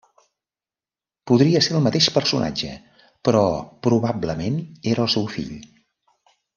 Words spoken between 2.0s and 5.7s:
personatge però probablement era el seu fill.